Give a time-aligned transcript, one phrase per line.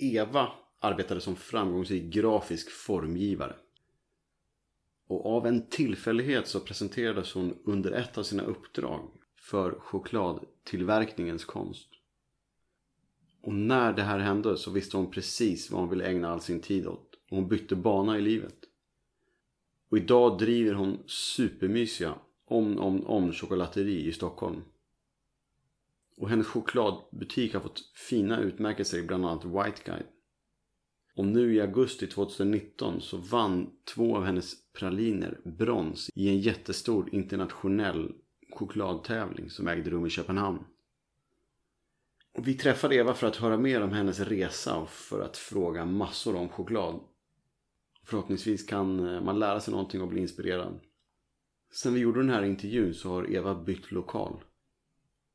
[0.00, 3.56] Eva arbetade som framgångsrik grafisk formgivare.
[5.06, 11.88] Och av en tillfällighet så presenterades hon under ett av sina uppdrag för chokladtillverkningens konst.
[13.42, 16.60] Och när det här hände så visste hon precis vad hon ville ägna all sin
[16.60, 17.14] tid åt.
[17.30, 18.56] Och hon bytte bana i livet.
[19.90, 22.14] Och idag driver hon supermysiga
[22.44, 24.62] Om Om Om chokladeri i Stockholm.
[26.20, 30.06] Och hennes chokladbutik har fått fina utmärkelser i bland annat White Guide.
[31.14, 37.14] Och nu i augusti 2019 så vann två av hennes praliner brons i en jättestor
[37.14, 38.12] internationell
[38.52, 40.64] chokladtävling som ägde rum i Köpenhamn.
[42.34, 45.84] Och vi träffade Eva för att höra mer om hennes resa och för att fråga
[45.84, 47.00] massor om choklad.
[48.04, 50.80] Förhoppningsvis kan eh, man lära sig någonting och bli inspirerad.
[51.72, 54.44] Sen vi gjorde den här intervjun så har Eva bytt lokal.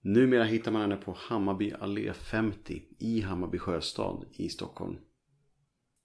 [0.07, 4.97] Numera hittar man henne på Hammarby Allé 50 i Hammarby Sjöstad i Stockholm.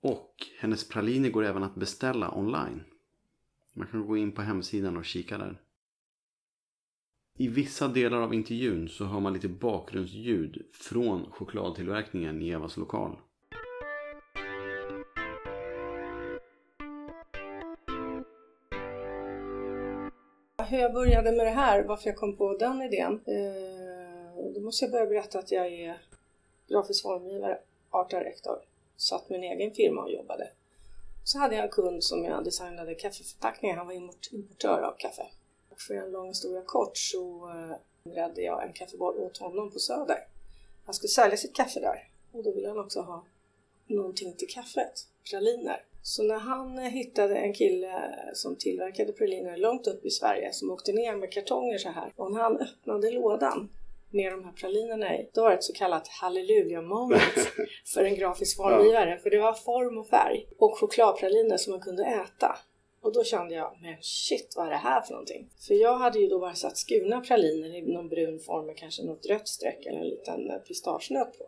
[0.03, 2.85] Och hennes praliner går även att beställa online.
[3.75, 5.61] Man kan gå in på hemsidan och kika där.
[7.39, 13.17] I vissa delar av intervjun så hör man lite bakgrundsljud från chokladtillverkningen i Evas lokal.
[20.71, 23.13] Hur jag började med det här, varför jag kom på den idén.
[23.13, 23.80] Eh,
[24.55, 25.99] då måste jag börja berätta att jag är
[26.69, 27.59] grafisk formgivare,
[27.91, 28.59] art director.
[28.97, 30.51] Satt min egen firma och jobbade.
[31.25, 33.77] Så hade jag en kund som jag designade kaffeförpackningar.
[33.77, 33.95] Han var
[34.31, 35.27] importör av kaffe.
[35.71, 39.79] Och för en lång historia kort så eh, inredde jag en kaffebar åt honom på
[39.79, 40.27] Söder.
[40.85, 43.25] Han skulle sälja sitt kaffe där och då ville han också ha
[43.87, 45.85] någonting till kaffet, praliner.
[46.03, 50.53] Så när han eh, hittade en kille eh, som tillverkade praliner långt upp i Sverige
[50.53, 53.69] som åkte ner med kartonger så här och när han öppnade lådan
[54.11, 57.53] med de här pralinerna i, då var det ett så kallat halleluja moment
[57.95, 59.19] för en grafisk formgivare.
[59.19, 62.59] För det var form och färg och chokladpraliner som man kunde äta.
[63.03, 65.51] Och då kände jag, men shit vad är det här för någonting?
[65.67, 69.03] För jag hade ju då bara satt skurna praliner i någon brun form med kanske
[69.03, 71.45] något rött streck eller en liten pistagenöt på.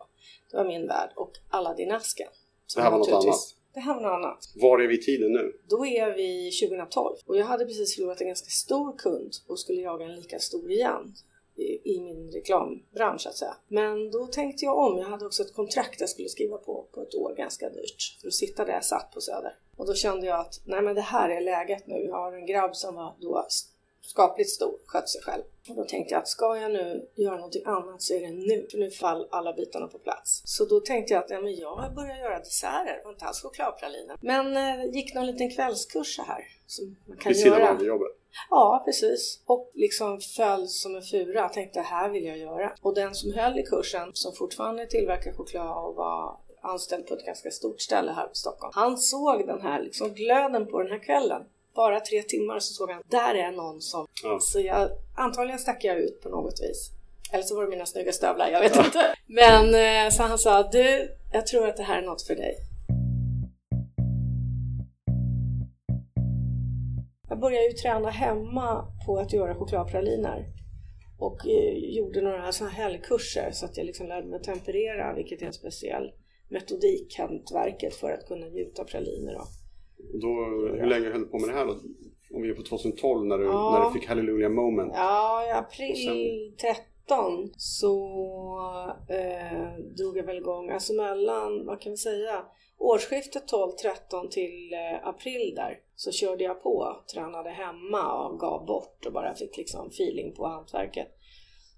[0.51, 1.09] Det var min värld.
[1.15, 2.27] Och Aladdin-asken.
[2.75, 3.55] Det här var något annat?
[3.73, 4.39] Det här var något annat.
[4.55, 5.53] Var är vi i tiden nu?
[5.69, 9.81] Då är vi 2012 och jag hade precis förlorat en ganska stor kund och skulle
[9.81, 11.13] jaga en lika stor igen
[11.55, 13.55] i, min reklambransch så att säga.
[13.67, 14.97] Men då tänkte jag om.
[14.97, 18.27] Jag hade också ett kontrakt jag skulle skriva på på ett år, ganska dyrt, för
[18.27, 19.57] att sitta där jag satt på Söder.
[19.77, 21.95] Och då kände jag att nej men det här är läget nu.
[21.95, 23.45] Jag har en grabb som var då
[24.01, 25.43] skapligt stor, skött sig själv.
[25.69, 28.67] Och då tänkte jag att ska jag nu göra någonting annat så är det nu,
[28.71, 30.41] för nu fall alla bitarna på plats.
[30.45, 34.17] Så då tänkte jag att ja, men jag börjar göra desserter och inte alls chokladpraliner.
[34.21, 36.43] Men eh, gick någon liten kvällskurs så här.
[36.67, 37.71] Som man kan Vid sidan göra.
[37.71, 38.22] av jobbet?
[38.49, 39.43] Ja, precis.
[39.45, 41.49] Och liksom föll som en fura.
[41.49, 42.71] Tänkte här vill jag göra.
[42.81, 47.25] Och den som höll i kursen, som fortfarande tillverkar choklad och var anställd på ett
[47.25, 48.71] ganska stort ställe här i Stockholm.
[48.75, 51.41] Han såg den här liksom glöden på den här kvällen.
[51.75, 54.07] Bara tre timmar så såg han, där är någon som...
[54.23, 54.39] Ja.
[54.41, 56.89] Så jag, antagligen stack jag ut på något vis.
[57.31, 59.15] Eller så var det mina snygga stövlar, jag vet inte.
[59.27, 62.55] Men eh, så han sa, du, jag tror att det här är något för dig.
[67.43, 70.45] Började ju träna hemma på att göra chokladpraliner
[71.19, 75.41] och eh, gjorde några sådana helgkurser så att jag liksom lärde mig att temperera, vilket
[75.41, 76.11] är en speciell
[76.49, 79.33] metodik, hantverket, för att kunna gjuta praliner.
[79.33, 79.43] Då.
[80.21, 80.29] Då,
[80.79, 81.79] hur länge höll du på med det här då?
[82.35, 83.79] Om vi är på 2012 när du, Ja.
[83.79, 84.91] när du fick Hallelujah moment.
[84.95, 86.57] Ja, i april Och
[87.07, 87.95] 2017 så
[89.09, 92.45] eh, drog jag väl igång, alltså mellan, vad kan vi säga,
[92.77, 99.05] årsskiftet 12-13 till eh, april där så körde jag på, tränade hemma och gav bort
[99.05, 101.07] och bara fick liksom feeling på hantverket.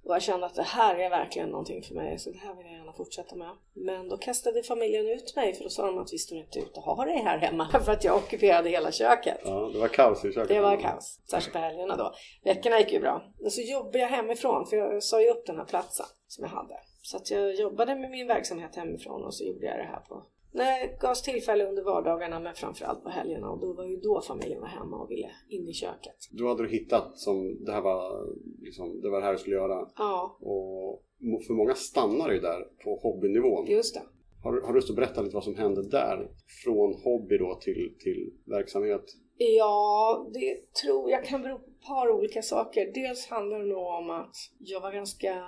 [0.06, 2.66] Och jag kände att det här är verkligen någonting för mig, så det här vill
[2.66, 3.50] jag gärna fortsätta med.
[3.74, 6.78] Men då kastade familjen ut mig för då sa de att vi står inte ut
[6.78, 9.42] och har dig här hemma för att jag ockuperade hela köket.
[9.46, 10.50] Ja, det var kaos i köket.
[10.50, 12.14] Det var kaos, särskilt på helgerna då.
[12.44, 13.24] Veckorna gick ju bra.
[13.40, 16.52] Men så jobbade jag hemifrån för jag sa ju upp den här platsen som jag
[16.52, 16.76] hade.
[17.02, 20.24] Så att jag jobbade med min verksamhet hemifrån och så gjorde jag det här på
[20.58, 24.62] det gavs tillfälle under vardagarna men framförallt på helgerna och då var ju då familjen
[24.62, 26.16] var hemma och ville in i köket.
[26.32, 28.28] Då hade du hittat som det här var,
[28.62, 29.88] liksom, det var det här du skulle göra.
[29.98, 31.02] Ja, Och
[31.48, 33.66] för många stannar ju där på hobbynivån.
[33.68, 34.02] just det.
[34.44, 36.32] Har, du- har du lust att berätta lite vad som hände där?
[36.64, 39.04] Från hobby då till, till verksamhet?
[39.38, 42.92] Ja, det tror jag kan bero på ett par olika saker.
[42.94, 45.44] Dels handlar det nog om att jag var ganska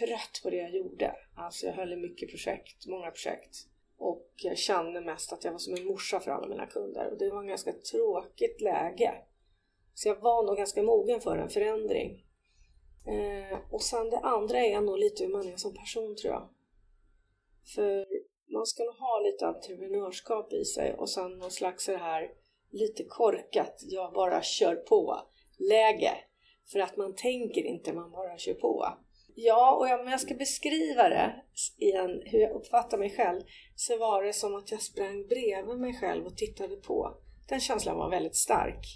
[0.00, 1.12] trött på det jag gjorde.
[1.36, 3.54] Alltså jag höll i mycket projekt, många projekt.
[4.04, 7.10] Och jag kände mest att jag var som en morsa för alla mina kunder.
[7.10, 9.14] Och det var en ganska tråkigt läge.
[9.94, 12.26] Så jag var nog ganska mogen för en förändring.
[13.06, 16.48] Eh, och sen det andra är nog lite hur man är som person tror jag.
[17.74, 18.06] För
[18.52, 22.30] man ska nog ha lite entreprenörskap i sig och sen någon slags så här
[22.70, 25.22] lite korkat, jag bara kör på
[25.58, 26.12] läge.
[26.72, 28.86] För att man tänker inte, man bara kör på.
[29.34, 31.42] Ja, och om jag ska beskriva det
[31.78, 33.40] igen, hur jag uppfattar mig själv,
[33.74, 37.16] så var det som att jag sprang bredvid mig själv och tittade på.
[37.48, 38.86] Den känslan var väldigt stark.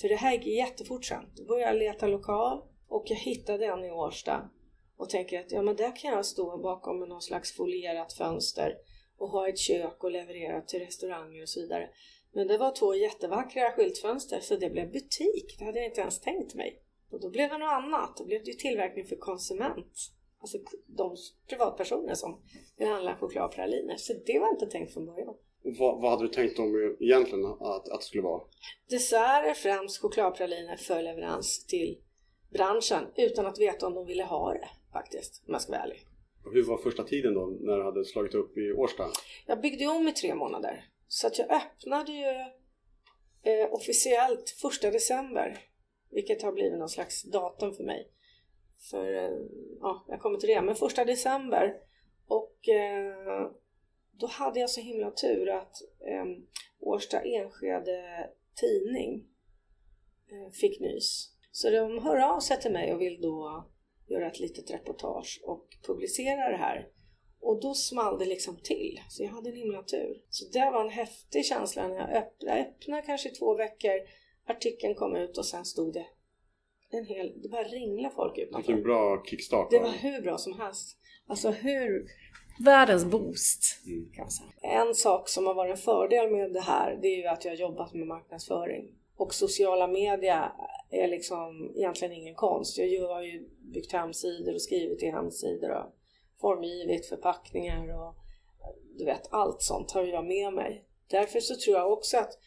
[0.00, 1.24] För det här gick jättefort sen.
[1.36, 4.50] Då började jag leta lokal och jag hittade en i Årsta
[4.96, 8.74] och tänker att ja, men där kan jag stå bakom någon slags folierat fönster
[9.18, 11.88] och ha ett kök och leverera till restauranger och så vidare.
[12.32, 15.56] Men det var två jättevackra skyltfönster så det blev butik.
[15.58, 16.82] Det hade jag inte ens tänkt mig.
[17.10, 18.16] Och då blev det något annat.
[18.16, 20.12] Då blev det ju tillverkning för konsument.
[20.40, 21.16] Alltså de
[21.48, 22.42] privatpersoner som
[22.76, 23.96] vill handla chokladpraliner.
[23.96, 25.34] Så det var inte tänkt från början.
[25.62, 28.42] Vad, vad hade du tänkt om egentligen att, att det skulle vara?
[28.90, 31.98] Desserter, främst chokladpraliner för leverans till
[32.52, 36.06] branschen utan att veta om de ville ha det faktiskt, om jag ska vara ärlig.
[36.52, 39.04] Hur var första tiden då när du hade slagit upp i Årsta?
[39.46, 40.84] Jag byggde om i tre månader.
[41.08, 42.30] Så att jag öppnade ju
[43.52, 45.58] eh, officiellt första december.
[46.10, 48.10] Vilket har blivit någon slags datum för mig.
[48.90, 49.38] För, eh,
[49.80, 50.62] ja, jag kommer till det.
[50.62, 51.74] Men första december.
[52.26, 53.50] Och eh,
[54.12, 56.24] då hade jag så himla tur att eh,
[56.80, 59.26] Årsta Enskede Tidning
[60.30, 61.32] eh, fick nys.
[61.50, 63.66] Så de hör av sig till mig och vill då
[64.06, 66.88] göra ett litet reportage och publicera det här.
[67.40, 69.00] Och då small det liksom till.
[69.08, 70.22] Så jag hade en himla tur.
[70.30, 72.58] Så det var en häftig känsla när jag öppnade.
[72.58, 74.00] Jag öppnade kanske i två veckor.
[74.46, 76.06] Artikeln kom ut och sen stod det
[76.90, 77.32] en hel...
[77.42, 78.72] Det bara ringlade folk utanför.
[78.72, 79.70] Vilken bra kickstart.
[79.70, 80.98] Det var hur bra som helst.
[81.26, 82.06] Alltså hur...
[82.64, 84.12] Världens boost mm.
[84.12, 84.50] kan man säga.
[84.60, 87.52] En sak som har varit en fördel med det här det är ju att jag
[87.52, 88.94] har jobbat med marknadsföring.
[89.16, 90.52] Och sociala media
[90.90, 92.78] är liksom egentligen ingen konst.
[92.78, 95.94] Jag har ju byggt hemsidor och skrivit till hemsidor och
[96.40, 98.14] formgivit förpackningar och
[98.98, 100.84] du vet allt sånt har jag med mig.
[101.10, 102.38] Därför så tror jag också att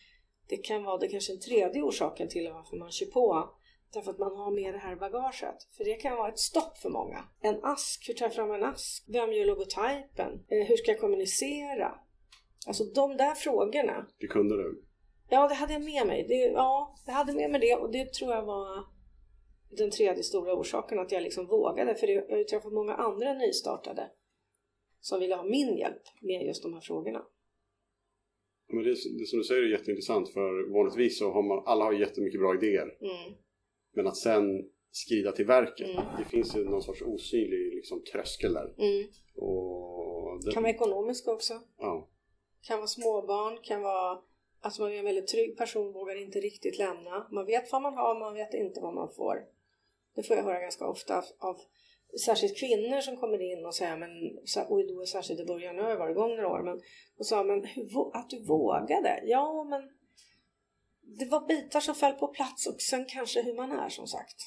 [0.49, 3.49] det kan vara det kanske en tredje orsaken till varför man kör på.
[3.93, 5.55] Därför att man har med det här bagaget.
[5.77, 7.23] För det kan vara ett stopp för många.
[7.41, 9.05] En ask, hur tar jag fram en ask?
[9.07, 10.45] Vem gör logotypen?
[10.47, 11.99] Eh, hur ska jag kommunicera?
[12.67, 14.07] Alltså de där frågorna.
[14.19, 14.83] Det kunde du?
[15.29, 16.25] Ja, det hade jag med mig.
[16.27, 18.85] Det, ja, jag hade med mig det och det tror jag var
[19.77, 21.95] den tredje stora orsaken att jag liksom vågade.
[21.95, 24.11] För jag har ju träffat många andra nystartade
[24.99, 27.23] som ville ha min hjälp med just de här frågorna.
[28.69, 31.93] Men det, det som du säger är jätteintressant för vanligtvis så har man, alla har
[31.93, 32.97] jättemycket bra idéer.
[33.01, 33.33] Mm.
[33.93, 36.03] Men att sen skrida till verket, mm.
[36.17, 38.73] det finns ju någon sorts osynlig liksom, tröskel där.
[38.77, 39.07] Mm.
[39.35, 41.53] Och det kan vara ekonomiskt också.
[41.77, 42.07] Ja.
[42.61, 44.19] Kan vara småbarn, kan vara
[44.61, 47.27] att man är en väldigt trygg person, vågar inte riktigt lämna.
[47.31, 49.45] Man vet vad man har, man vet inte vad man får.
[50.15, 51.61] Det får jag höra ganska ofta av, av
[52.25, 54.09] särskilt kvinnor som kommer in och säger, men,
[54.69, 56.81] och då särskilt i början, nu har jag varit igång några år, men
[57.19, 57.65] och sa, men
[58.13, 59.21] att du vågade?
[59.23, 59.89] Ja, men
[61.01, 64.37] det var bitar som föll på plats och sen kanske hur man är som sagt.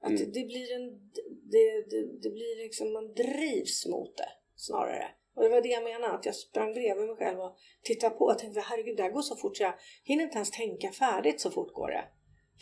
[0.00, 0.18] Att mm.
[0.20, 1.10] det, det, blir en,
[1.52, 5.08] det, det, det blir liksom, man drivs mot det snarare.
[5.34, 8.24] Och det var det jag menade, att jag sprang bredvid mig själv och tittade på
[8.24, 9.74] och tänkte herregud det här går så fort så jag
[10.04, 12.04] hinner inte ens tänka färdigt så fort går det.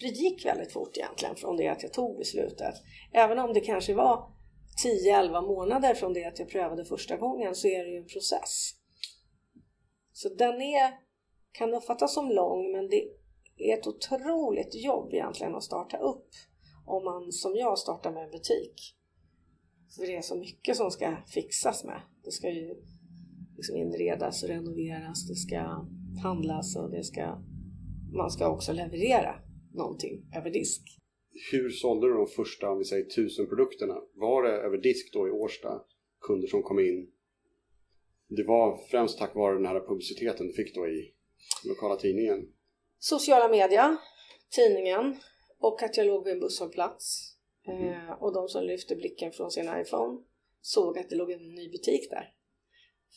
[0.01, 2.75] För det gick väldigt fort egentligen från det att jag tog beslutet.
[3.13, 4.33] Även om det kanske var
[4.85, 8.75] 10-11 månader från det att jag prövade första gången så är det ju en process.
[10.13, 10.91] Så den är,
[11.53, 13.05] kan uppfattas som lång men det
[13.57, 16.29] är ett otroligt jobb egentligen att starta upp
[16.87, 18.97] om man som jag startar med en butik.
[19.97, 22.01] För det är så mycket som ska fixas med.
[22.25, 22.75] Det ska ju
[23.57, 25.87] liksom inredas och renoveras, det ska
[26.23, 27.39] handlas och det ska,
[28.13, 30.83] man ska också leverera någonting över disk.
[31.53, 33.95] Hur sålde du de första, om vi säger tusen produkterna?
[34.15, 35.83] Var det över disk då i Årsta?
[36.21, 37.11] Kunder som kom in?
[38.29, 41.15] Det var främst tack vare den här publiciteten du fick då i
[41.69, 42.53] lokala tidningen?
[42.99, 43.97] Sociala media,
[44.57, 45.17] tidningen
[45.59, 47.37] och att jag låg vid en busshållplats.
[47.67, 47.89] Mm.
[47.89, 50.23] Eh, och de som lyfte blicken från sin iPhone
[50.61, 52.35] såg att det låg en ny butik där.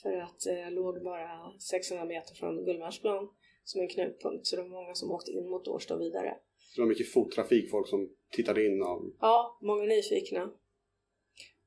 [0.02, 3.30] För att eh, jag låg bara 600 meter från Gullmarsplan
[3.64, 6.38] som en knutpunkt så det var många som åkte in mot Årsta och vidare.
[6.58, 8.84] Så det var mycket fottrafik, folk som tittade in?
[8.84, 9.12] Av...
[9.20, 10.52] Ja, många nyfikna.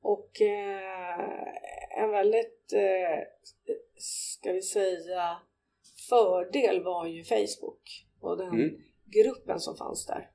[0.01, 3.23] Och eh, en väldigt, eh,
[3.95, 5.37] ska vi säga,
[6.09, 8.75] fördel var ju Facebook och den mm.
[9.05, 10.31] gruppen som fanns där.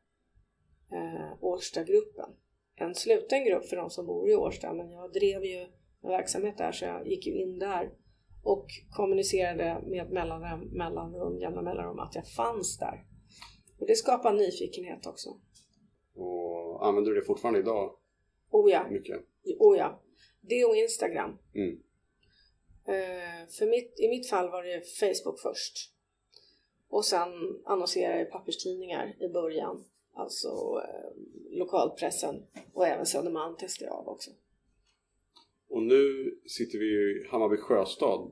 [0.93, 2.31] Eh, Årstagruppen.
[2.77, 5.59] En sluten grupp för de som bor i Årsta men jag drev ju
[6.03, 7.91] en verksamhet där så jag gick ju in där
[8.43, 13.05] och kommunicerade med mellanrum, mellanrum, jämna mellanrum att jag fanns där.
[13.79, 15.31] Och det skapar nyfikenhet också.
[16.15, 17.97] Och använder du det fortfarande idag?
[18.51, 18.89] Oh ja.
[18.91, 19.21] Mycket?
[19.59, 20.03] Oh ja.
[20.41, 21.39] Det och Instagram.
[21.55, 21.83] Mm.
[22.85, 25.93] Eh, för mitt, I mitt fall var det Facebook först.
[26.89, 27.29] Och sen
[27.65, 29.85] annonserade jag i papperstidningar i början.
[30.15, 30.49] Alltså
[30.89, 31.11] eh,
[31.51, 34.31] lokalpressen och även Södermalm testade jag av också.
[35.73, 38.31] Och nu sitter vi i Hammarby sjöstad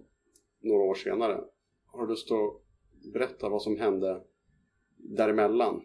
[0.61, 1.41] några år senare.
[1.87, 2.63] Har du lust att
[3.13, 4.23] berätta vad som hände
[4.97, 5.83] däremellan?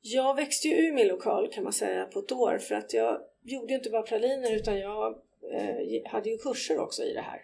[0.00, 3.20] Jag växte ju ur min lokal kan man säga på ett år för att jag
[3.42, 5.22] gjorde inte bara praliner utan jag
[5.52, 7.40] eh, hade ju kurser också i det här.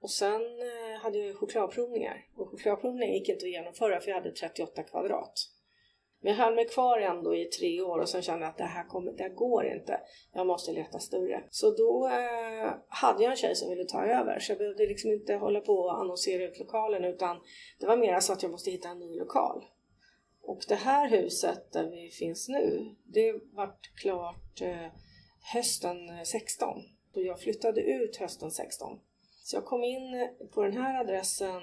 [0.00, 4.32] Och sen eh, hade jag chokladprovningar och chokladprovningar gick inte att genomföra för jag hade
[4.32, 5.50] 38 kvadrat.
[6.20, 8.64] Men jag höll mig kvar ändå i tre år och sen kände jag att det
[8.64, 10.00] här, kommer, det här går inte.
[10.32, 11.44] Jag måste leta större.
[11.50, 15.10] Så då eh, hade jag en tjej som ville ta över så jag behövde liksom
[15.10, 17.36] inte hålla på och annonsera ut lokalen utan
[17.80, 19.64] det var mer så att jag måste hitta en ny lokal.
[20.42, 24.92] Och det här huset där vi finns nu, det vart klart eh,
[25.52, 26.82] hösten 16.
[27.14, 28.98] Och jag flyttade ut hösten 16.
[29.44, 31.62] Så jag kom in på den här adressen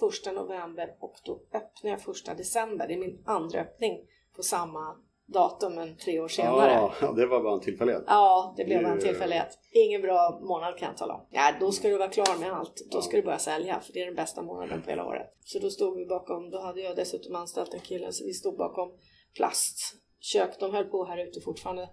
[0.00, 2.88] första november och då öppnade jag första december.
[2.88, 3.98] Det är min andra öppning
[4.36, 6.90] på samma datum än tre år senare.
[7.00, 8.04] Ja, det var bara en tillfällighet.
[8.06, 9.58] Ja, det blev bara en tillfällighet.
[9.70, 11.26] Ingen bra månad kan jag tala om.
[11.30, 12.74] Ja, då ska du vara klar med allt.
[12.92, 15.26] Då ska du börja sälja för det är den bästa månaden på hela året.
[15.40, 18.56] Så då stod vi bakom, då hade jag dessutom anställt en kille så vi stod
[18.56, 18.98] bakom
[19.36, 20.60] plastkök.
[20.60, 21.88] De höll på här ute fortfarande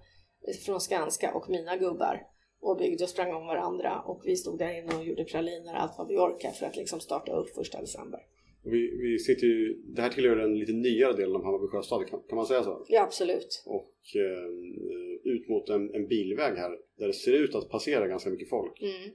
[0.65, 2.21] från Skanska och mina gubbar
[2.61, 5.97] och byggde och sprang om varandra och vi stod där inne och gjorde praliner allt
[5.97, 8.19] vad vi orkade för att liksom starta upp första december.
[8.63, 12.21] Vi, vi sitter ju, det här tillhör den lite nyare delen av Hammarby sjöstad, kan,
[12.29, 12.85] kan man säga så?
[12.87, 13.63] Ja, absolut.
[13.65, 18.29] Och eh, ut mot en, en, bilväg här där det ser ut att passera ganska
[18.29, 18.81] mycket folk.
[18.81, 19.11] Mm.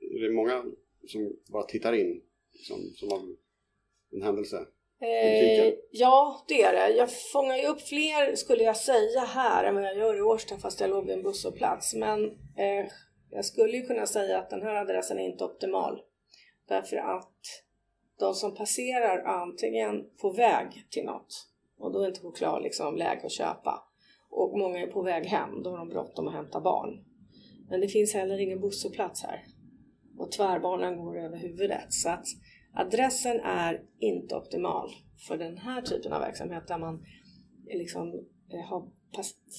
[0.00, 0.64] Är det många
[1.06, 2.22] som bara tittar in
[2.62, 3.36] som, som av
[4.12, 4.66] en händelse?
[5.06, 6.96] Eh, ja, det är det.
[6.96, 10.58] Jag fångar ju upp fler, skulle jag säga, här än vad jag gör i Årsta
[10.58, 11.94] fast jag låg vid en busshållplats.
[11.94, 12.24] Men
[12.56, 12.86] eh,
[13.30, 16.00] jag skulle ju kunna säga att den här adressen är inte optimal.
[16.68, 17.40] Därför att
[18.18, 21.48] de som passerar antingen på väg till något
[21.78, 23.82] och då är inte choklad liksom läge att köpa.
[24.30, 27.04] Och många är på väg hem, då har de bråttom att hämta barn.
[27.68, 29.44] Men det finns heller ingen busshållplats här.
[30.18, 31.92] Och tvärbanan går över huvudet.
[31.92, 32.24] Så att
[32.76, 34.90] adressen är inte optimal
[35.28, 36.94] för den här typen av verksamhet där man
[37.68, 38.90] eh, liksom eh, har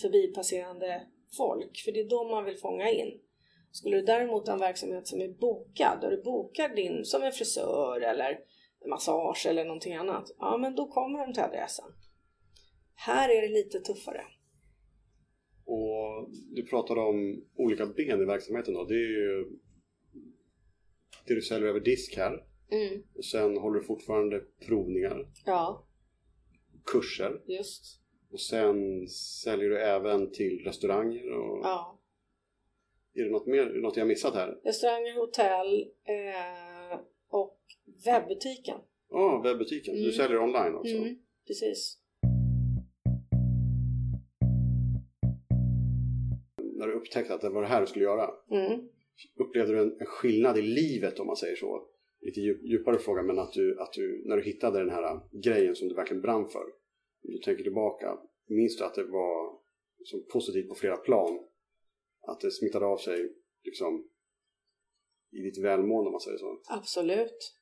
[0.01, 1.07] förbipasserande
[1.37, 1.81] folk.
[1.85, 3.19] För det är de man vill fånga in.
[3.71, 7.31] Skulle du däremot ha en verksamhet som är bokad, och du bokar din som en
[7.31, 8.39] frisör eller
[8.89, 11.85] massage eller någonting annat, ja men då kommer de till adressen.
[12.95, 14.21] Här är det lite tuffare.
[15.65, 18.83] Och du pratade om olika ben i verksamheten då.
[18.83, 19.45] Det är ju
[21.27, 22.43] det du säljer över disk här.
[22.71, 23.03] Mm.
[23.31, 25.27] Sen håller du fortfarande provningar.
[25.45, 25.87] Ja.
[26.85, 27.41] Kurser.
[27.45, 28.01] Just.
[28.31, 29.07] Och sen
[29.43, 31.59] säljer du även till restauranger och...
[31.63, 31.99] Ja.
[33.13, 34.59] Är det något mer, något jag missat här?
[34.63, 37.59] Restauranger, hotell eh, och
[38.05, 38.79] webbutiken.
[39.09, 39.93] Ja, webbutiken.
[39.93, 40.05] Mm.
[40.05, 40.95] Du säljer online också?
[40.95, 41.97] Mm, precis.
[46.77, 48.29] När du upptäckte att det var det här du skulle göra.
[48.51, 48.89] Mm.
[49.35, 51.87] Upplevde du en, en skillnad i livet om man säger så?
[52.21, 55.75] Lite djupare fråga men att du, att du, när du hittade den här äh, grejen
[55.75, 56.63] som du verkligen brann för.
[57.23, 59.59] Om du tänker tillbaka, minns du att det var
[60.03, 61.39] som positivt på flera plan?
[62.27, 63.33] Att det smittade av sig
[63.63, 64.09] liksom
[65.31, 66.61] i ditt välmående om man säger så?
[66.69, 67.55] Absolut.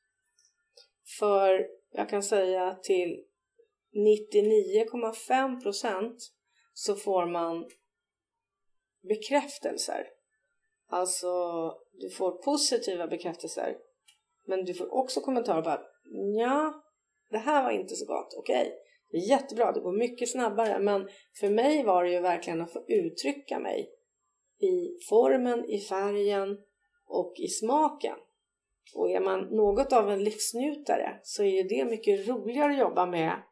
[1.18, 3.24] För jag kan säga till
[3.94, 6.32] 99,5 procent
[6.72, 7.70] så får man
[9.08, 10.06] bekräftelser.
[10.88, 11.28] Alltså,
[11.92, 13.76] du får positiva bekräftelser.
[14.46, 15.80] Men du får också kommentarer bara
[16.38, 16.82] ja,
[17.30, 18.34] det här var inte så gott.
[18.38, 18.72] Okej, okay.
[19.10, 20.78] det är jättebra, det går mycket snabbare.
[20.78, 21.08] Men
[21.40, 23.90] för mig var det ju verkligen att få uttrycka mig
[24.60, 26.58] i formen, i färgen
[27.06, 28.16] och i smaken.
[28.94, 33.06] Och är man något av en livsnjutare så är ju det mycket roligare att jobba
[33.06, 33.42] med,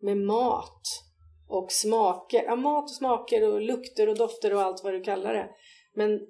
[0.00, 0.82] med mat
[1.48, 2.42] och smaker.
[2.42, 5.50] Ja, mat och smaker och lukter och dofter och allt vad du kallar det.
[5.94, 6.20] Men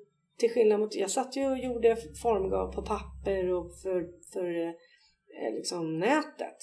[0.40, 5.54] till skillnad mot, jag satt ju och gjorde formgav på papper och för, för eh,
[5.54, 6.56] liksom nätet.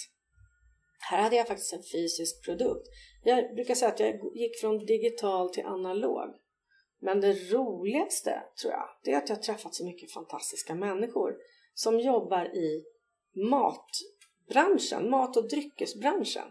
[1.09, 2.87] Här hade jag faktiskt en fysisk produkt.
[3.23, 6.33] Jag brukar säga att jag gick från digital till analog.
[6.99, 11.35] Men det roligaste tror jag, det är att jag träffat så mycket fantastiska människor
[11.73, 12.83] som jobbar i
[13.49, 16.47] matbranschen, mat och dryckesbranschen.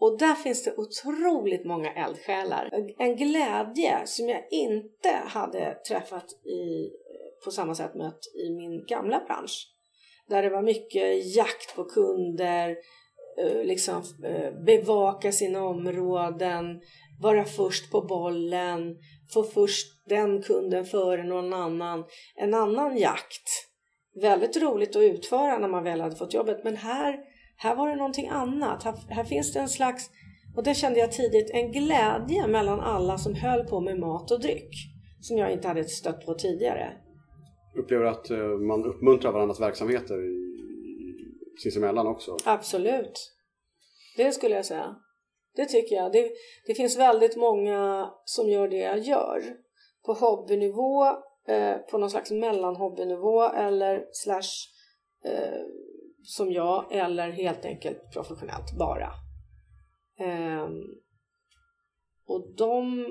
[0.00, 2.70] Och där finns det otroligt många eldsjälar.
[2.98, 6.90] En glädje som jag inte hade träffat i,
[7.44, 9.66] på samma sätt mött i min gamla bransch.
[10.28, 12.76] Där det var mycket jakt på kunder,
[13.42, 16.80] eh, liksom eh, bevaka sina områden,
[17.20, 18.96] vara först på bollen,
[19.32, 22.04] få först den kunden före någon annan.
[22.36, 23.66] En annan jakt.
[24.20, 27.18] Väldigt roligt att utföra när man väl hade fått jobbet men här,
[27.62, 28.82] här var det någonting annat.
[28.82, 30.10] Här, här finns det en slags,
[30.56, 34.40] och det kände jag tidigt, en glädje mellan alla som höll på med mat och
[34.40, 34.70] dryck
[35.20, 36.92] som jag inte hade stött på tidigare.
[37.76, 40.16] Upplever att eh, man uppmuntrar varandras verksamheter
[41.62, 42.36] sinsemellan också?
[42.44, 43.32] Absolut.
[44.16, 44.96] Det skulle jag säga.
[45.56, 46.12] Det tycker jag.
[46.12, 46.30] Det,
[46.66, 49.42] det finns väldigt många som gör det jag gör.
[50.06, 51.06] På hobbynivå,
[51.48, 54.50] eh, på någon slags mellanhobbynivå eller slash
[55.24, 55.60] eh,
[56.22, 59.12] som jag eller helt enkelt professionellt bara.
[60.18, 60.68] Eh,
[62.26, 63.06] och de,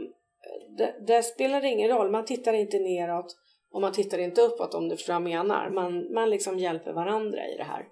[0.78, 3.36] det, det, spelar ingen roll, man tittar inte neråt
[3.72, 5.70] och man tittar inte uppåt om du förstår vad jag menar.
[5.70, 7.88] Man, man liksom hjälper varandra i det här.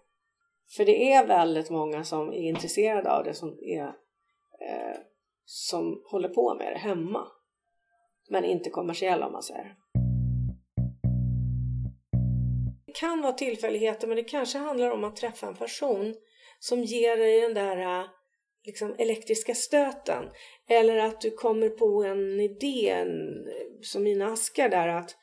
[0.77, 3.87] För det är väldigt många som är intresserade av det som, är,
[4.61, 4.97] eh,
[5.45, 7.27] som håller på med det hemma.
[8.29, 9.75] Men inte kommersiella om man säger.
[12.99, 16.15] Kan vara tillfälligheter men det kanske handlar om att träffa en person
[16.59, 18.05] som ger dig den där äh,
[18.65, 20.23] liksom, elektriska stöten.
[20.69, 23.05] Eller att du kommer på en idé,
[23.81, 25.15] som mina askar där att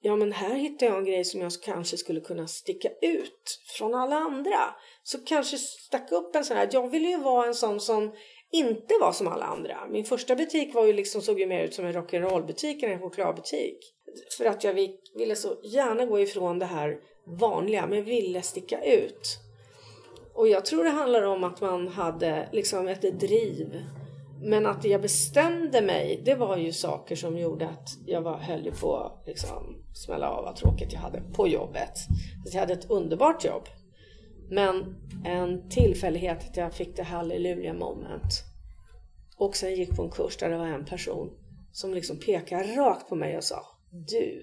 [0.00, 3.94] ja men här hittar jag en grej som jag kanske skulle kunna sticka ut från
[3.94, 4.74] alla andra.
[5.02, 8.14] Så kanske stack upp en sån här, jag ville ju vara en sån som
[8.52, 9.86] inte var som alla andra.
[9.90, 13.00] Min första butik var ju liksom, såg ju mer ut som en rock'n'roll-butik än en
[13.00, 13.78] chokladbutik.
[14.38, 14.74] För att jag
[15.14, 19.38] ville så gärna gå ifrån det här vanliga, men ville sticka ut.
[20.34, 23.84] Och jag tror det handlar om att man hade liksom ett driv
[24.44, 28.72] men att jag bestämde mig, det var ju saker som gjorde att jag var, höll
[28.80, 31.98] på att liksom, smälla av vad tråkigt jag hade på jobbet.
[32.46, 33.68] Så jag hade ett underbart jobb.
[34.50, 38.44] Men en tillfällighet att jag fick det halleluja moment.
[39.36, 41.30] Och sen gick på en kurs där det var en person
[41.72, 44.42] som liksom pekade rakt på mig och sa du,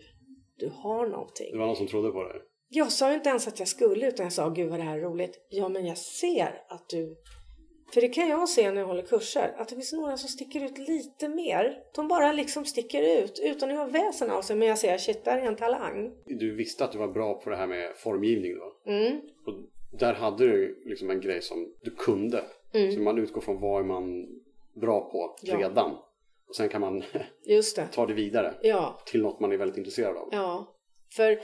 [0.58, 1.52] du har någonting.
[1.52, 2.42] Det var någon som trodde på dig?
[2.70, 4.98] Jag sa ju inte ens att jag skulle utan jag sa Gud vad det här
[4.98, 5.48] är roligt.
[5.50, 7.16] Ja men jag ser att du
[7.94, 10.66] för det kan jag se när jag håller kurser, att det finns några som sticker
[10.66, 11.84] ut lite mer.
[11.96, 14.56] De bara liksom sticker ut utan att ha väsen av sig.
[14.56, 16.12] Men jag ser, shit, där är en talang.
[16.26, 18.92] Du visste att du var bra på det här med formgivning då?
[18.92, 19.22] Mm.
[19.46, 19.54] Och
[20.00, 22.44] där hade du liksom en grej som du kunde.
[22.74, 22.92] Mm.
[22.92, 24.28] Så man utgår från vad är man
[24.74, 25.92] bra på redan.
[25.92, 26.11] Ja.
[26.52, 27.00] Och sen kan man
[27.76, 27.88] det.
[27.92, 29.02] ta det vidare ja.
[29.06, 30.30] till något man är väldigt intresserad av.
[30.32, 30.76] Ja,
[31.16, 31.40] för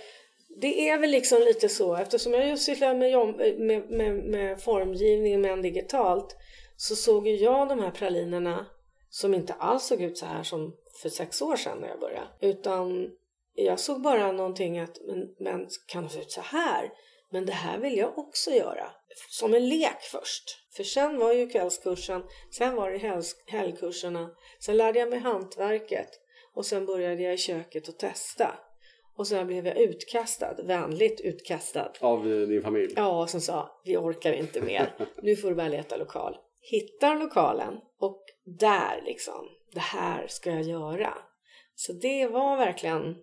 [0.61, 5.41] det är väl liksom lite så eftersom jag just sysslar med, med, med, med formgivning
[5.41, 6.35] men digitalt
[6.75, 8.65] så såg ju jag de här pralinerna
[9.09, 12.27] som inte alls såg ut så här som för sex år sedan när jag började.
[12.41, 13.09] Utan
[13.53, 16.91] jag såg bara någonting att men, men kan det se ut så här?
[17.31, 18.91] Men det här vill jag också göra.
[19.29, 20.43] Som en lek först.
[20.75, 26.09] För sen var ju kvällskursen, sen var det helgkurserna, sen lärde jag mig hantverket
[26.53, 28.59] och sen började jag i köket och testa.
[29.17, 31.91] Och sen blev jag utkastad, vänligt utkastad.
[31.99, 32.93] Av din familj?
[32.95, 34.95] Ja, som sa vi orkar inte mer.
[35.21, 36.37] Nu får du börja leta lokal.
[36.61, 41.13] Hittar lokalen och där liksom, det här ska jag göra.
[41.75, 43.15] Så det var verkligen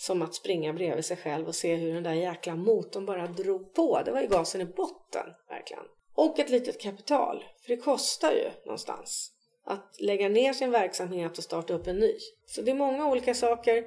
[0.00, 3.74] som att springa bredvid sig själv och se hur den där jäkla motorn bara drog
[3.74, 4.02] på.
[4.04, 5.84] Det var ju gasen i botten, verkligen.
[6.14, 9.32] Och ett litet kapital, för det kostar ju någonstans
[9.64, 12.14] att lägga ner sin verksamhet och starta upp en ny.
[12.46, 13.84] Så det är många olika saker.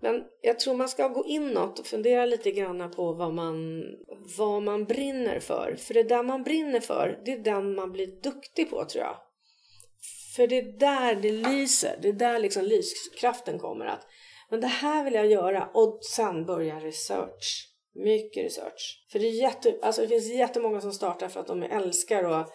[0.00, 3.84] Men jag tror man ska gå inåt och fundera lite grann på vad man,
[4.38, 5.76] vad man brinner för.
[5.78, 9.16] För det där man brinner för, det är den man blir duktig på tror jag.
[10.36, 13.86] För det är där det lyser, det är där liksom lyskraften kommer.
[13.86, 14.06] att
[14.50, 17.70] men det här vill jag göra och sen börja research.
[17.94, 19.06] Mycket research.
[19.12, 22.50] För det, är jätte, alltså det finns jättemånga som startar för att de älskar att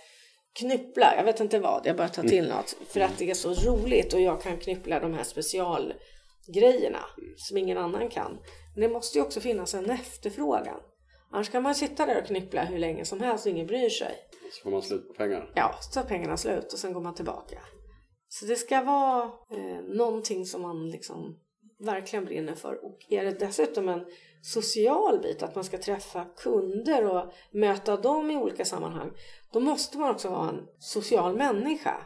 [0.60, 1.15] knyppla.
[1.17, 2.75] Jag vet inte vad, jag bara tar till något.
[2.88, 5.93] För att det är så roligt och jag kan knyppla de här special
[6.54, 7.06] grejerna
[7.38, 8.38] som ingen annan kan.
[8.75, 10.80] Men det måste ju också finnas en efterfrågan.
[11.32, 14.15] Annars kan man sitta där och knyppla hur länge som helst och ingen bryr sig.
[14.52, 15.52] Så får man slut på pengar.
[15.56, 17.60] Ja, så tar pengarna slut och sen går man tillbaka.
[18.28, 21.39] Så det ska vara eh, någonting som man liksom
[21.80, 22.86] verkligen brinner för.
[22.86, 24.06] Och är det dessutom en
[24.42, 29.12] social bit, att man ska träffa kunder och möta dem i olika sammanhang,
[29.52, 32.06] då måste man också vara en social människa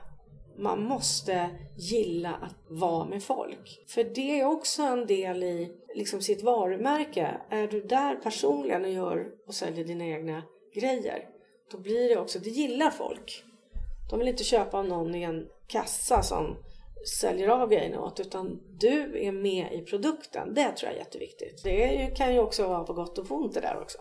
[0.57, 3.83] man måste gilla att vara med folk.
[3.87, 7.41] För det är också en del i liksom sitt varumärke.
[7.49, 10.43] Är du där personligen och gör och säljer dina egna
[10.75, 11.29] grejer,
[11.71, 13.43] då blir det också, det gillar folk.
[14.09, 16.57] De vill inte köpa av någon i en kassa som
[17.07, 20.53] säljer av grejerna åt utan du är med i produkten.
[20.53, 21.63] Det tror jag är jätteviktigt.
[21.63, 23.97] Det kan ju också vara på gott och ont det där också.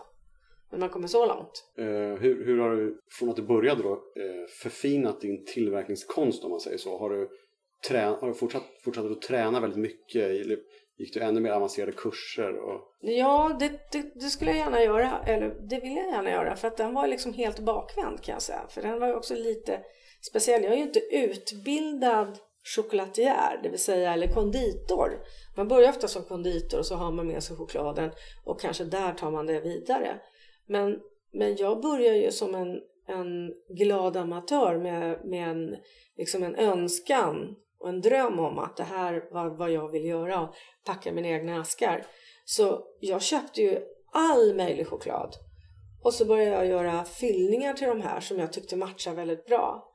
[0.71, 1.65] när man kommer så långt.
[1.77, 1.85] Eh,
[2.21, 6.59] hur, hur har du, från att du började då, eh, förfinat din tillverkningskonst om man
[6.59, 6.97] säger så?
[6.97, 7.29] Har du,
[7.89, 10.23] trä, har du fortsatt, fortsatt att träna väldigt mycket?
[10.23, 10.59] Eller
[10.97, 12.57] gick du ännu mer avancerade kurser?
[12.57, 12.81] Och...
[13.01, 15.23] Ja, det, det, det, skulle jag gärna göra.
[15.27, 16.55] Eller det vill jag gärna göra.
[16.55, 18.67] För att den var liksom helt bakvänd kan jag säga.
[18.69, 19.79] För den var ju också lite
[20.21, 20.63] speciell.
[20.63, 25.19] Jag är ju inte utbildad chokladier, det vill säga eller konditor.
[25.55, 28.11] Man börjar ofta som konditor och så har man med sig chokladen
[28.43, 30.19] och kanske där tar man det vidare.
[30.65, 30.99] Men,
[31.31, 35.75] men jag börjar ju som en, en glad amatör med, med en,
[36.17, 40.41] liksom en önskan och en dröm om att det här var vad jag vill göra
[40.41, 42.05] och packa mina egna askar.
[42.45, 43.79] Så jag köpte ju
[44.11, 45.35] all möjlig choklad
[46.03, 49.92] och så började jag göra fyllningar till de här som jag tyckte matchade väldigt bra.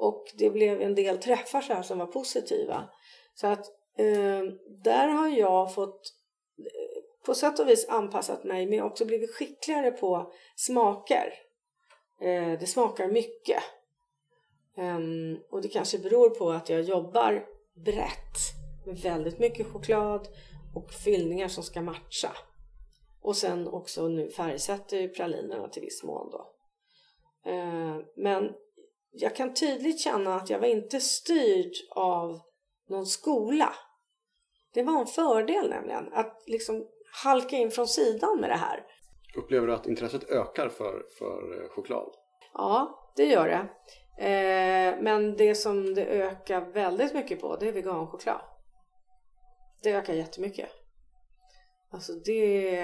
[0.00, 2.88] Och det blev en del träffar så här som var positiva.
[3.34, 3.66] Så att
[3.98, 4.42] eh,
[4.84, 6.14] där har jag fått
[6.58, 11.32] eh, på sätt och vis anpassat mig men också blivit skickligare på smaker.
[12.20, 13.62] Eh, det smakar mycket.
[14.76, 17.46] Um, och det kanske beror på att jag jobbar
[17.84, 18.36] brett
[18.86, 20.28] med väldigt mycket choklad
[20.74, 22.32] och fyllningar som ska matcha.
[23.22, 26.52] Och sen också nu färgsätter pralinerna till viss mån då.
[27.50, 28.54] Uh, men
[29.12, 32.40] jag kan tydligt känna att jag var inte styrd av
[32.88, 33.74] någon skola.
[34.74, 36.86] Det var en fördel nämligen att liksom
[37.24, 38.84] halka in från sidan med det här.
[39.36, 42.14] Upplever du att intresset ökar för, för eh, choklad?
[42.54, 43.68] Ja, det gör det.
[44.26, 48.40] Eh, men det som det ökar väldigt mycket på det är veganchoklad.
[49.82, 50.68] Det ökar jättemycket.
[51.92, 52.76] Alltså det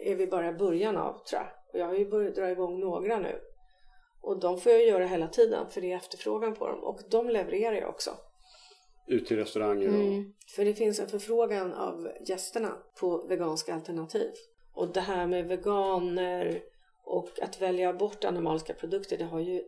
[0.00, 1.46] är vi bara i början av tror jag.
[1.72, 3.40] Och jag har ju börjat dra igång några nu.
[4.20, 6.84] Och de får jag göra hela tiden för det är efterfrågan på dem.
[6.84, 8.10] Och de levererar jag också.
[9.06, 9.88] Ut till restauranger?
[9.88, 9.94] Och...
[9.94, 14.30] Mm, för det finns en förfrågan av gästerna på veganska alternativ.
[14.74, 16.62] Och det här med veganer
[17.04, 19.62] och att välja bort animaliska produkter det har ju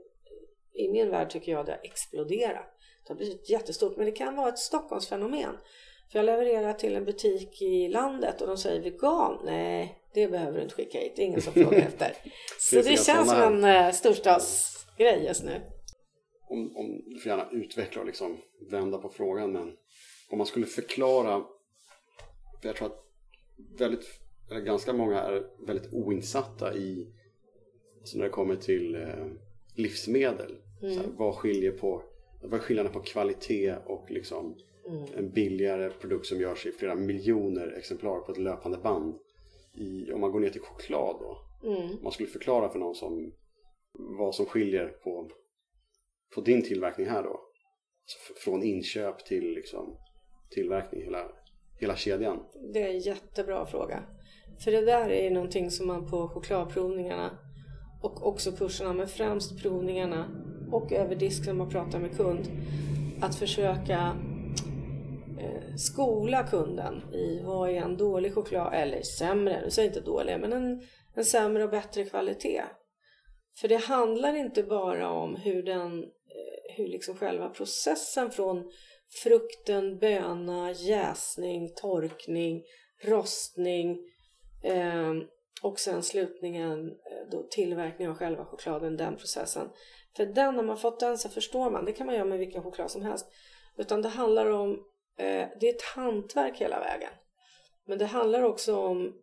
[0.75, 2.67] i min värld tycker jag det har exploderat.
[3.07, 5.57] Det har blivit jättestort men det kan vara ett Stockholmsfenomen.
[6.13, 9.39] För jag levererar till en butik i landet och de säger vegan.
[9.45, 11.13] Nej, det behöver du inte skicka hit.
[11.17, 12.17] Det är ingen som frågar efter.
[12.59, 15.61] Så det, känns som en uh, storstadsgrej just nu.
[16.49, 18.39] Om, om, du får gärna utveckla och liksom
[18.71, 19.77] vända på frågan men
[20.31, 21.45] om man skulle förklara
[22.61, 23.05] för jag tror att
[23.79, 24.05] väldigt,
[24.51, 27.07] eller ganska många är väldigt oinsatta i
[28.01, 29.27] alltså när det kommer till eh,
[29.77, 30.57] livsmedel.
[30.83, 30.97] Mm.
[30.97, 32.03] Här, vad skiljer på
[32.43, 34.57] vad är skillnaden på kvalitet och liksom
[34.89, 35.05] mm.
[35.17, 39.15] en billigare produkt som görs i flera miljoner exemplar på ett löpande band.
[39.75, 41.39] I, om man går ner till choklad då.
[41.69, 42.03] Mm.
[42.03, 43.33] Man skulle förklara för någon som
[44.19, 45.31] vad som skiljer på,
[46.35, 47.29] på din tillverkning här då.
[47.29, 49.97] Alltså från inköp till liksom
[50.51, 51.29] tillverkning, hela,
[51.81, 52.39] hela kedjan.
[52.73, 54.05] Det är en jättebra fråga.
[54.65, 57.39] För det där är ju någonting som man på chokladprovningarna
[58.03, 60.29] och också kurserna, men främst provningarna
[60.73, 62.51] och över disk när man pratar med kund.
[63.21, 64.17] Att försöka
[65.79, 70.53] skola kunden i vad är en dålig choklad, eller sämre, nu säger inte dålig, men
[70.53, 70.83] en,
[71.15, 72.63] en sämre och bättre kvalitet.
[73.61, 78.71] För det handlar inte bara om hur den, eh, hur liksom själva processen från
[79.23, 82.63] frukten, böna, jäsning, torkning,
[83.05, 83.99] rostning,
[84.63, 85.13] eh,
[85.63, 89.69] och sen slutningen eh, då tillverkning av själva chokladen, den processen.
[90.17, 92.63] För den, när man fått den så förstår man, det kan man göra med vilken
[92.63, 93.27] choklad som helst.
[93.77, 94.85] Utan det handlar om,
[95.17, 97.11] Eh, det är ett hantverk hela vägen.
[97.87, 99.15] Men det handlar också om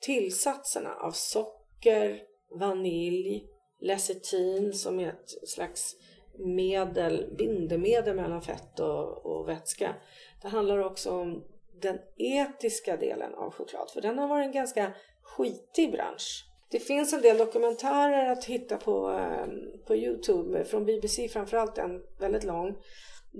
[0.00, 2.22] tillsatserna av socker,
[2.58, 3.44] vanilj,
[3.80, 5.96] lecitin som är ett slags
[6.38, 9.94] medel, bindemedel mellan fett och, och vätska.
[10.42, 11.44] Det handlar också om
[11.80, 16.44] den etiska delen av choklad, för den har varit en ganska skitig bransch.
[16.70, 19.46] Det finns en del dokumentärer att hitta på, eh,
[19.86, 22.76] på Youtube, från BBC framförallt en väldigt lång,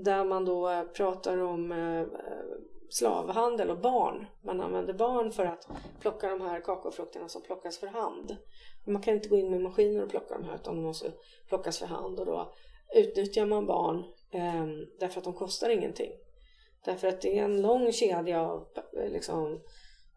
[0.05, 2.07] där man då eh, pratar om eh, eh,
[2.91, 4.27] slavhandel och barn.
[4.45, 5.69] Man använder barn för att
[6.01, 8.37] plocka de här kakaofrukterna som plockas för hand.
[8.87, 11.13] Man kan inte gå in med maskiner och plocka de här utan de måste
[11.49, 12.55] plockas för hand och då
[12.95, 14.67] utnyttjar man barn eh,
[15.01, 16.13] därför att de kostar ingenting.
[16.85, 19.61] Därför att det är en lång kedja av liksom,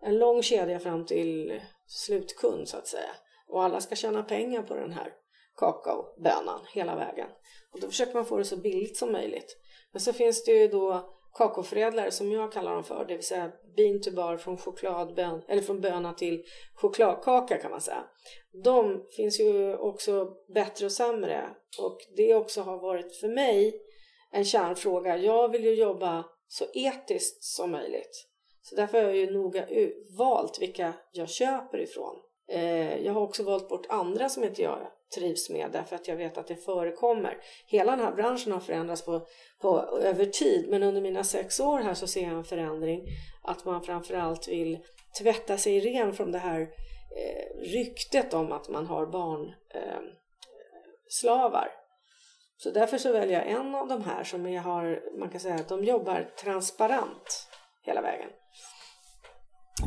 [0.02, 3.12] en lång kedja fram till slutkund så att säga.
[3.48, 5.14] Och alla ska tjäna pengar på den här
[5.58, 7.28] kakaobönan hela vägen.
[7.72, 9.58] Och då försöker man få det så billigt som möjligt.
[9.92, 13.52] Men så finns det ju då kakaoförädlare som jag kallar dem för, det vill säga
[13.76, 16.44] bean to bar från chokladbön, eller från böna till
[16.76, 18.04] chokladkaka kan man säga.
[18.64, 21.50] De finns ju också bättre och sämre
[21.80, 23.82] och det också har varit för mig
[24.32, 25.18] en kärnfråga.
[25.18, 28.28] Jag vill ju jobba så etiskt som möjligt.
[28.62, 29.68] Så därför har jag ju noga
[30.18, 32.16] valt vilka jag köper ifrån.
[32.48, 36.16] Eh, jag har också valt bort andra som inte jag trivs med därför att jag
[36.16, 37.38] vet att det förekommer.
[37.68, 39.28] Hela den här branschen har förändrats på,
[39.62, 43.08] på, över tid men under mina sex år här så ser jag en förändring
[43.44, 44.80] att man framförallt vill
[45.20, 46.68] tvätta sig ren från det här eh,
[47.62, 51.66] ryktet om att man har barnslavar.
[51.66, 51.72] eh.
[52.58, 55.56] Så därför så väljer jag en av de här som jag har, man kan säga
[55.56, 57.48] att de jobbar transparent
[57.82, 58.30] hela vägen.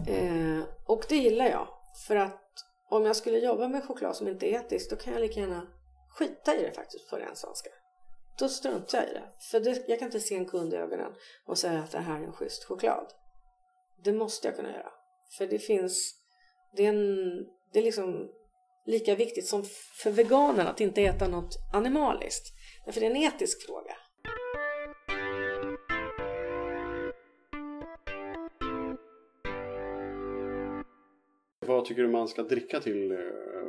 [0.07, 1.69] Eh, och det gillar jag.
[2.07, 2.44] För att
[2.91, 5.67] om jag skulle jobba med choklad som inte är etiskt då kan jag lika gärna
[6.09, 7.71] skita i det faktiskt på ren svenska.
[8.39, 9.29] Då struntar jag i det.
[9.51, 11.13] För det, jag kan inte se en kund i ögonen
[11.47, 13.07] och säga att det här är en schysst choklad.
[14.05, 14.93] Det måste jag kunna göra.
[15.39, 16.15] För det finns,
[16.77, 17.37] det är, en,
[17.73, 18.31] det är liksom
[18.87, 19.65] lika viktigt som
[20.03, 22.53] för veganen att inte äta något animaliskt.
[22.85, 23.97] Därför det är en etisk fråga.
[31.85, 33.19] Vad tycker du man ska dricka till eh,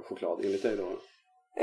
[0.03, 0.99] choklad enligt dig då?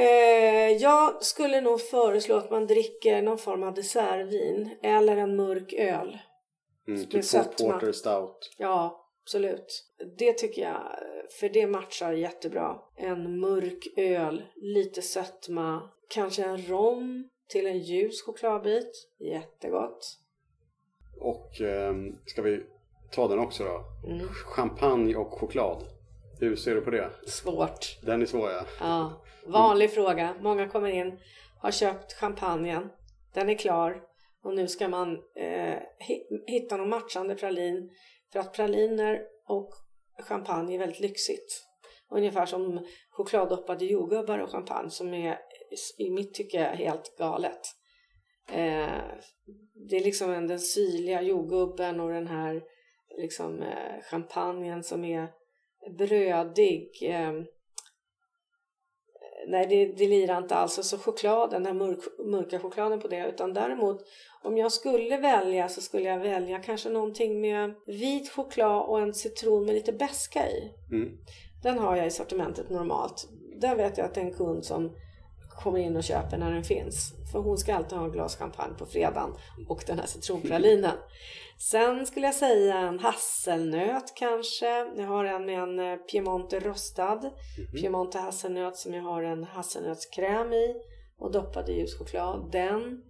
[0.00, 5.72] Eh, jag skulle nog föreslå att man dricker någon form av dessertvin eller en mörk
[5.72, 6.18] öl.
[6.88, 7.72] Mm, typ sötma.
[7.72, 8.54] porter stout.
[8.58, 9.84] Ja, absolut.
[10.18, 10.82] Det tycker jag,
[11.40, 12.76] för det matchar jättebra.
[12.96, 19.08] En mörk öl, lite sötma, kanske en rom till en ljus chokladbit.
[19.18, 20.18] Jättegott.
[21.20, 22.62] Och ehm, ska vi
[23.12, 24.08] ta den också då?
[24.12, 24.28] Mm.
[24.28, 25.84] Champagne och choklad.
[26.42, 27.10] Hur ser du på det?
[27.26, 27.98] Svårt.
[28.02, 28.64] Den är svår ja.
[28.80, 30.34] Ja, vanlig fråga.
[30.40, 31.18] Många kommer in,
[31.60, 32.88] har köpt champagnen,
[33.34, 34.02] den är klar
[34.44, 35.76] och nu ska man eh,
[36.08, 37.90] hi- hitta någon matchande pralin
[38.32, 39.70] för att praliner och
[40.28, 41.66] champagne är väldigt lyxigt.
[42.10, 45.38] Ungefär som chokladdoppade jordgubbar och champagne som är
[45.98, 47.60] i mitt tycke helt galet.
[48.48, 49.00] Eh,
[49.88, 52.62] det är liksom en, den syrliga jordgubben och den här
[53.18, 55.28] liksom eh, champagnen som är
[55.90, 56.88] brödig.
[57.02, 57.32] Eh,
[59.48, 60.78] nej, det, det lirar inte alls.
[60.78, 63.28] Alltså chokladen, den här mörk, mörka chokladen på det.
[63.28, 64.02] Utan däremot,
[64.42, 69.14] om jag skulle välja så skulle jag välja kanske någonting med vit choklad och en
[69.14, 70.72] citron med lite beska i.
[70.90, 71.18] Mm.
[71.62, 73.28] Den har jag i sortimentet normalt.
[73.60, 74.96] Där vet jag att det är en kund som
[75.56, 77.14] kommer in och köper när den finns.
[77.32, 79.30] För hon ska alltid ha en glas champagne på fredagen
[79.68, 80.96] och den här citronpralinen.
[81.58, 84.66] Sen skulle jag säga en hasselnöt kanske.
[84.96, 87.30] Jag har en med en eh, Piemonte rostad.
[87.80, 90.74] Piemonte hasselnöt som jag har en hasselnötskräm i
[91.18, 92.48] och doppad i ljus choklad.
[92.52, 93.02] Den.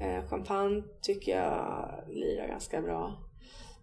[0.00, 3.14] Eh, champagne tycker jag lirar ganska bra.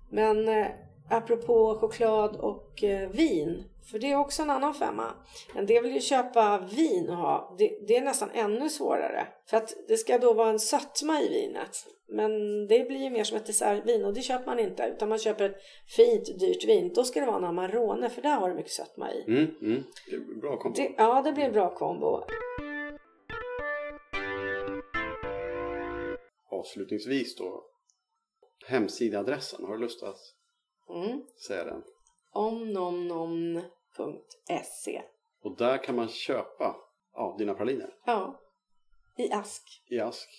[0.09, 0.67] Men eh,
[1.09, 5.13] apropå choklad och eh, vin, för det är också en annan femma.
[5.55, 9.27] En del vill ju köpa vin och ha, det, det är nästan ännu svårare.
[9.49, 11.85] För att det ska då vara en sötma i vinet.
[12.07, 12.31] Men
[12.67, 14.83] det blir ju mer som ett dessertvin och det köper man inte.
[14.95, 15.57] Utan man köper ett
[15.95, 16.91] fint dyrt vin.
[16.95, 19.23] Då ska det vara en Amarone för där har du mycket sötma i.
[19.27, 19.83] Mm, mm.
[20.09, 20.75] Det är bra kombo.
[20.75, 22.23] Det, ja, det blir en bra kombo.
[26.51, 27.63] Avslutningsvis då.
[28.67, 30.19] Hemsidaadressen, har du lust att
[30.89, 31.21] Mm.
[31.47, 31.83] säga den?
[33.99, 35.01] omnomnom.se
[35.43, 36.75] Och där kan man köpa
[37.13, 38.39] ja, dina praliner Ja,
[39.17, 39.83] i ask.
[39.89, 40.29] i ask.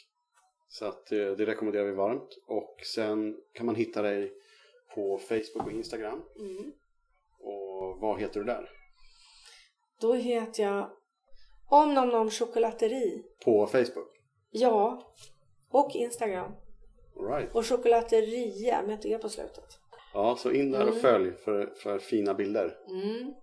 [0.68, 2.28] Så att eh, det rekommenderar vi varmt.
[2.46, 4.32] Och sen kan man hitta dig
[4.94, 6.22] på Facebook och Instagram.
[6.38, 6.72] Mm.
[7.38, 8.70] Och vad heter du där?
[10.00, 10.90] Då heter jag
[11.70, 13.22] Om Nom Nom Chokladeri.
[13.44, 14.08] På Facebook?
[14.50, 15.02] Ja,
[15.70, 16.52] och Instagram.
[17.16, 17.54] All right.
[17.54, 19.78] Och chokolateria med ett e på slutet.
[20.14, 21.00] Ja, så in där och Mm.
[21.00, 22.78] följ för, för fina bilder.
[22.88, 23.34] Mm.